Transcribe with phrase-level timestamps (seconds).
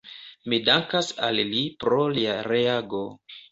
[0.53, 3.07] Mi dankas al li pro lia reago.